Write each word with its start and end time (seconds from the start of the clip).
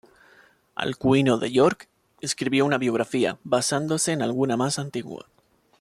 Alcuino 0.73 1.37
de 1.37 1.51
York 1.51 1.87
escribió 2.21 2.65
una 2.65 2.79
biografía, 2.79 3.37
basándose 3.43 4.11
en 4.13 4.23
alguna 4.23 4.57
más 4.57 4.79
antigua. 4.79 5.27